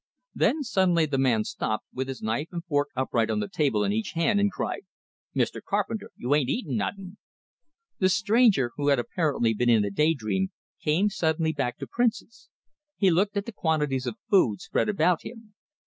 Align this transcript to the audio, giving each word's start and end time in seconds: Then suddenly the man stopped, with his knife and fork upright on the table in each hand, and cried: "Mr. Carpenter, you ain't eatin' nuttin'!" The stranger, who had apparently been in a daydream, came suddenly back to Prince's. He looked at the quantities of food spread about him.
Then 0.33 0.63
suddenly 0.63 1.05
the 1.05 1.19
man 1.19 1.43
stopped, 1.43 1.85
with 1.93 2.07
his 2.07 2.23
knife 2.23 2.47
and 2.51 2.65
fork 2.65 2.87
upright 2.95 3.29
on 3.29 3.39
the 3.39 3.47
table 3.47 3.83
in 3.83 3.91
each 3.93 4.13
hand, 4.13 4.39
and 4.39 4.51
cried: 4.51 4.81
"Mr. 5.35 5.61
Carpenter, 5.63 6.09
you 6.15 6.33
ain't 6.33 6.49
eatin' 6.49 6.75
nuttin'!" 6.77 7.17
The 7.99 8.09
stranger, 8.09 8.71
who 8.77 8.87
had 8.87 8.97
apparently 8.97 9.53
been 9.53 9.69
in 9.69 9.85
a 9.85 9.91
daydream, 9.91 10.49
came 10.83 11.09
suddenly 11.09 11.53
back 11.53 11.77
to 11.77 11.85
Prince's. 11.85 12.49
He 12.97 13.11
looked 13.11 13.37
at 13.37 13.45
the 13.45 13.51
quantities 13.53 14.07
of 14.07 14.15
food 14.27 14.59
spread 14.59 14.89
about 14.89 15.21
him. 15.21 15.53